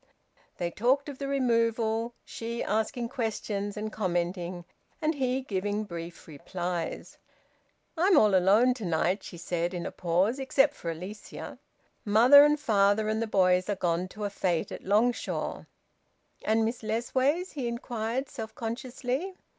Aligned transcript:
They 0.57 0.71
talked 0.71 1.09
of 1.09 1.19
the 1.19 1.27
removal, 1.27 2.15
she 2.25 2.63
asking 2.63 3.09
questions 3.09 3.77
and 3.77 3.93
commenting, 3.93 4.65
and 4.99 5.13
he 5.13 5.41
giving 5.43 5.83
brief 5.83 6.27
replies. 6.27 7.19
"I'm 7.95 8.17
all 8.17 8.33
alone 8.33 8.73
to 8.73 8.85
night," 8.85 9.21
she 9.21 9.37
said, 9.37 9.75
in 9.75 9.85
a 9.85 9.91
pause, 9.91 10.39
"except 10.39 10.73
for 10.73 10.89
Alicia. 10.89 11.59
Father 12.03 12.43
and 12.43 12.57
mother 12.67 13.07
and 13.09 13.21
the 13.21 13.27
boys 13.27 13.69
are 13.69 13.75
gone 13.75 14.07
to 14.07 14.23
a 14.23 14.31
fete 14.31 14.71
at 14.71 14.83
Longshaw." 14.83 15.65
"And 16.43 16.65
Miss 16.65 16.81
Lessways?" 16.81 17.51
he 17.51 17.67
inquired 17.67 18.27
self 18.27 18.55
consciously. 18.55 19.35